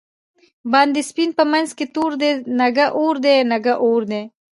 باندی 0.71 1.01
سپین 1.09 1.29
په 1.37 1.43
منځ 1.51 1.69
کی 1.77 1.85
تور 1.93 2.11
دۍ، 2.21 2.31
نگه 2.61 2.85
اور 2.97 3.15
دی 3.23 3.35
نگه 3.51 3.73
اور 3.85 4.01
دی 4.11 4.21